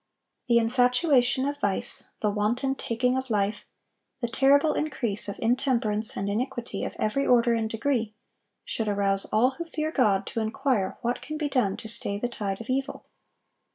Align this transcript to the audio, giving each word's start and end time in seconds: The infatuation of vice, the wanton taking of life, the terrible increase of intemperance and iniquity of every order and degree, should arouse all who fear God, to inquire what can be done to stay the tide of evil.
The 0.47 0.57
infatuation 0.57 1.45
of 1.45 1.59
vice, 1.59 2.05
the 2.21 2.31
wanton 2.31 2.73
taking 2.73 3.15
of 3.15 3.29
life, 3.29 3.67
the 4.19 4.27
terrible 4.27 4.73
increase 4.73 5.29
of 5.29 5.35
intemperance 5.37 6.17
and 6.17 6.27
iniquity 6.27 6.83
of 6.83 6.95
every 6.97 7.27
order 7.27 7.53
and 7.53 7.69
degree, 7.69 8.15
should 8.65 8.87
arouse 8.87 9.25
all 9.25 9.51
who 9.59 9.63
fear 9.63 9.91
God, 9.91 10.25
to 10.25 10.39
inquire 10.39 10.97
what 11.01 11.21
can 11.21 11.37
be 11.37 11.49
done 11.49 11.77
to 11.77 11.87
stay 11.87 12.17
the 12.17 12.27
tide 12.29 12.59
of 12.59 12.65
evil. 12.67 13.05